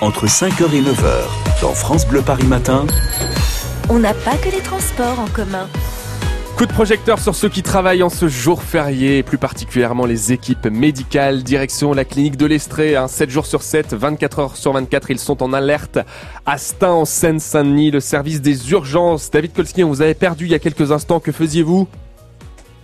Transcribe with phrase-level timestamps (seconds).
[0.00, 2.86] entre 5h et 9h, dans France Bleu Paris Matin.
[3.90, 5.68] On n'a pas que les transports en commun.
[6.56, 10.32] Coup de projecteur sur ceux qui travaillent en ce jour férié, et plus particulièrement les
[10.32, 11.42] équipes médicales.
[11.42, 15.42] Direction la clinique de l'Estrée, 7 jours sur 7, 24 heures sur 24, ils sont
[15.42, 15.98] en alerte.
[16.46, 19.30] À Stein, en Seine-Saint-Denis, le service des urgences.
[19.30, 21.88] David Kolski, on vous avait perdu il y a quelques instants, que faisiez-vous?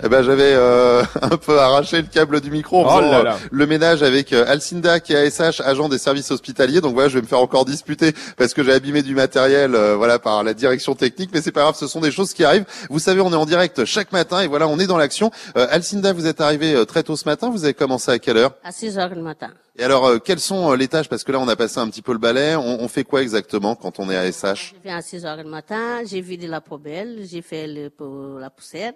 [0.04, 3.18] Eh ben j'avais euh, un peu arraché le câble du micro en Oh faisant là
[3.18, 3.36] euh, là.
[3.50, 6.80] le ménage avec euh, Alcinda qui est ASH, agent des services hospitaliers.
[6.80, 9.96] Donc voilà, je vais me faire encore disputer parce que j'ai abîmé du matériel euh,
[9.96, 12.66] voilà par la direction technique, mais c'est pas grave, ce sont des choses qui arrivent.
[12.90, 15.30] Vous savez, on est en direct chaque matin et voilà, on est dans l'action.
[15.56, 18.36] Euh, Alcinda, vous êtes arrivée euh, très tôt ce matin, vous avez commencé à quelle
[18.36, 18.52] heure?
[18.64, 19.50] À 6 heures du matin.
[19.78, 21.08] Et alors euh, quelles sont euh, les tâches?
[21.08, 23.22] Parce que là on a passé un petit peu le balai, on, on fait quoi
[23.22, 26.60] exactement quand on est ASH Je viens à 6 heures du matin, j'ai vidé la
[26.60, 28.92] poubelle, j'ai fait le, pour la poussière,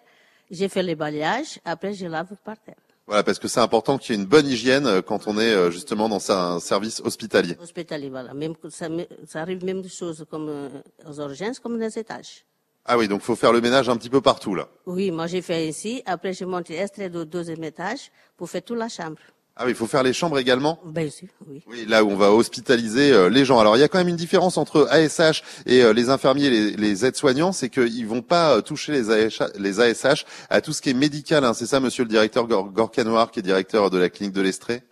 [0.51, 2.75] j'ai fait le balayage, après je lave par terre.
[3.07, 5.53] Voilà, parce que c'est important qu'il y ait une bonne hygiène euh, quand on est
[5.53, 7.57] euh, justement dans un service hospitalier.
[7.61, 8.35] Hospitalier, voilà.
[8.35, 8.87] Même ça,
[9.27, 10.69] ça arrive même des choses comme euh,
[11.09, 12.45] aux urgences, comme les étages.
[12.85, 14.69] Ah oui, donc faut faire le ménage un petit peu partout là.
[14.87, 18.79] Oui, moi j'ai fait ici, après j'ai monté extrait du deuxième étage pour faire toute
[18.79, 19.19] la chambre.
[19.57, 20.79] Ah oui, il faut faire les chambres également.
[20.87, 21.63] Bien sûr, oui.
[21.67, 23.59] Oui, là où on va hospitaliser euh, les gens.
[23.59, 26.71] Alors il y a quand même une différence entre ASH et euh, les infirmiers, les,
[26.77, 30.81] les aides-soignants, c'est qu'ils vont pas euh, toucher les ASH, les ASH à tout ce
[30.81, 31.45] qui est médical.
[31.45, 31.53] hein.
[31.53, 34.41] C'est ça, Monsieur le directeur Gor- Gorka Noir, qui est directeur de la clinique de
[34.41, 34.83] l'Estrée.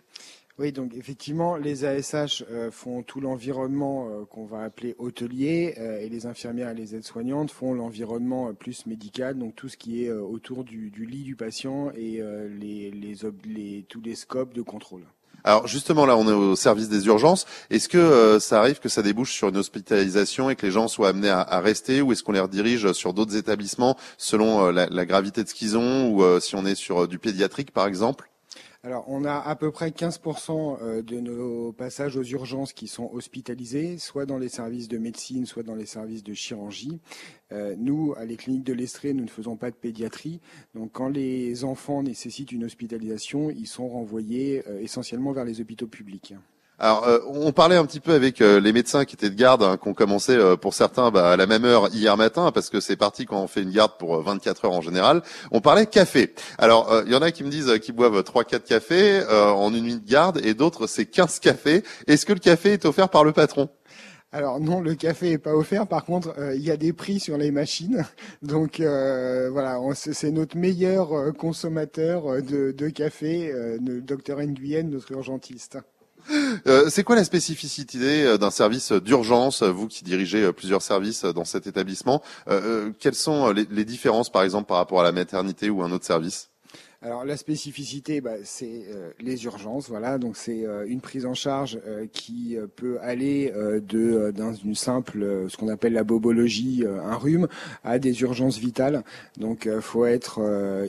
[0.59, 6.01] Oui, donc effectivement, les ASH euh, font tout l'environnement euh, qu'on va appeler hôtelier euh,
[6.01, 10.11] et les infirmières et les aides-soignantes font l'environnement plus médical, donc tout ce qui est
[10.11, 12.21] autour du, lit du patient et
[12.59, 13.15] les,
[13.87, 15.03] tous les scopes de contrôle.
[15.45, 17.45] Alors justement là, on est au service des urgences.
[17.69, 21.09] Est-ce que ça arrive que ça débouche sur une hospitalisation et que les gens soient
[21.09, 25.47] amenés à, rester, ou est-ce qu'on les redirige sur d'autres établissements selon la, gravité de
[25.47, 28.29] ce qu'ils ont, ou si on est sur du pédiatrique par exemple?
[28.81, 33.09] Alors, on a à peu près 15% euh, de nos passages aux urgences qui sont
[33.11, 37.01] hospitalisés, soit dans les services de médecine, soit dans les services de chirurgie.
[37.51, 40.39] Euh, nous, à les cliniques de l'Estrée, nous ne faisons pas de pédiatrie.
[40.75, 45.87] Donc, quand les enfants nécessitent une hospitalisation, ils sont renvoyés euh, essentiellement vers les hôpitaux
[45.87, 46.33] publics.
[46.79, 49.63] Alors, euh, on parlait un petit peu avec euh, les médecins qui étaient de garde,
[49.63, 52.69] hein, qui ont commencé euh, pour certains bah, à la même heure hier matin, parce
[52.69, 55.21] que c'est parti quand on fait une garde pour euh, 24 heures en général.
[55.51, 56.33] On parlait café.
[56.57, 59.49] Alors, euh, il y en a qui me disent euh, qu'ils boivent 3-4 cafés euh,
[59.51, 61.83] en une nuit de garde, et d'autres c'est 15 cafés.
[62.07, 63.69] Est-ce que le café est offert par le patron?
[64.31, 65.87] Alors non, le café est pas offert.
[65.87, 68.05] Par contre, euh, il y a des prix sur les machines.
[68.43, 74.39] Donc euh, voilà, c'est notre meilleur euh, consommateur euh, de, de café, euh, le docteur
[74.39, 75.79] Nguyen, notre urgentiste.
[76.67, 81.25] Euh, C'est quoi la spécificité euh, d'un service d'urgence, vous qui dirigez euh, plusieurs services
[81.25, 82.21] dans cet établissement?
[82.99, 86.05] Quelles sont les, les différences, par exemple, par rapport à la maternité ou un autre
[86.05, 86.49] service?
[87.01, 90.17] Alors la spécificité, bah, c'est euh, les urgences, voilà.
[90.17, 94.75] Donc c'est euh, une prise en charge euh, qui peut aller de euh, dans une
[94.75, 97.47] simple, ce qu'on appelle la bobologie, un rhume,
[97.85, 99.05] à des urgences vitales.
[99.37, 100.41] Donc faut être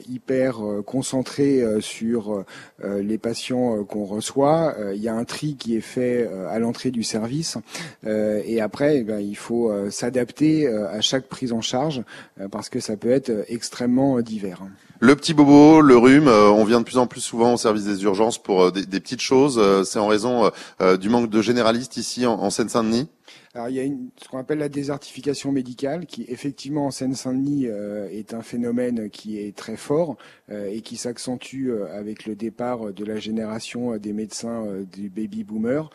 [0.09, 2.43] hyper concentré sur
[2.83, 4.75] les patients qu'on reçoit.
[4.93, 7.57] Il y a un tri qui est fait à l'entrée du service,
[8.05, 12.03] et après, eh ben, il faut s'adapter à chaque prise en charge
[12.51, 14.63] parce que ça peut être extrêmement divers.
[15.03, 18.03] Le petit bobo, le euh, on vient de plus en plus souvent au service des
[18.03, 19.57] urgences pour euh, des, petites choses.
[19.59, 20.51] Euh, C'est en raison
[20.99, 23.07] du manque de généralistes ici en, en Seine-Saint-Denis.
[23.53, 27.67] Alors il y a une, ce qu'on appelle la désertification médicale, qui effectivement en Seine-Saint-Denis
[27.67, 30.15] euh, est un phénomène qui est très fort
[30.49, 34.85] euh, et qui s'accentue euh, avec le départ de la génération euh, des médecins euh,
[34.85, 35.89] du baby boomer.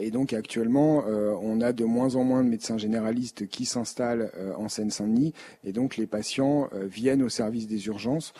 [0.00, 4.68] Et donc actuellement, on a de moins en moins de médecins généralistes qui s'installent en
[4.68, 5.32] Seine-Saint-Denis
[5.64, 8.32] et donc les patients viennent au service des urgences.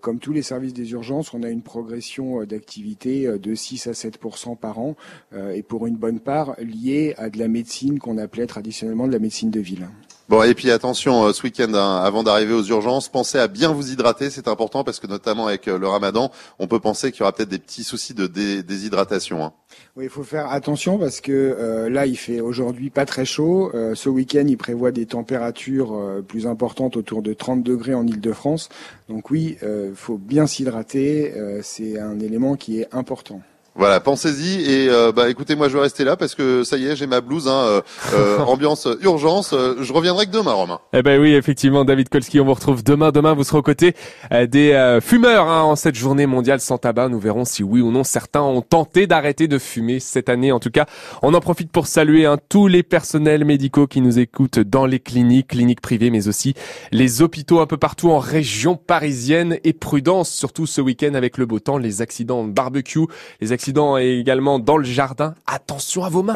[0.00, 4.18] Comme tous les services des urgences, on a une progression d'activité de 6 à 7
[4.60, 4.96] par an
[5.32, 9.18] et pour une bonne part liée à de la médecine qu'on appelait traditionnellement de la
[9.20, 9.88] médecine de ville.
[10.28, 13.72] Bon, et puis attention, euh, ce week-end, hein, avant d'arriver aux urgences, pensez à bien
[13.72, 17.20] vous hydrater, c'est important parce que notamment avec euh, le ramadan, on peut penser qu'il
[17.20, 19.44] y aura peut-être des petits soucis de dé- déshydratation.
[19.44, 19.52] hein.
[19.96, 23.72] Oui, il faut faire attention parce que euh, là, il fait aujourd'hui pas très chaud.
[23.74, 28.06] Euh, ce week-end, il prévoit des températures euh, plus importantes, autour de 30 degrés en
[28.06, 28.68] Île-de-France.
[29.08, 31.34] Donc oui, il faut bien s'hydrater.
[31.62, 33.40] C'est un élément qui est important.
[33.76, 36.86] Voilà, pensez-y et euh, bah écoutez, moi je vais rester là parce que ça y
[36.86, 37.80] est, j'ai ma blouse, hein, euh,
[38.14, 39.52] euh, ambiance euh, urgence.
[39.52, 40.80] Euh, je reviendrai que demain, Romain.
[40.92, 43.12] Eh ben oui, effectivement, David Kolski, on vous retrouve demain.
[43.12, 43.94] Demain, vous serez aux côtés
[44.32, 47.08] euh, des euh, fumeurs hein, en cette journée mondiale sans tabac.
[47.08, 50.50] Nous verrons si oui ou non certains ont tenté d'arrêter de fumer cette année.
[50.50, 50.86] En tout cas,
[51.22, 54.98] on en profite pour saluer hein, tous les personnels médicaux qui nous écoutent dans les
[54.98, 56.54] cliniques, cliniques privées, mais aussi
[56.90, 59.58] les hôpitaux un peu partout en région parisienne.
[59.62, 63.06] Et prudence, surtout ce week-end avec le beau temps, les accidents de barbecue,
[63.40, 63.59] les accidents
[63.98, 65.34] également dans le jardin.
[65.46, 66.28] Attention à vos mains.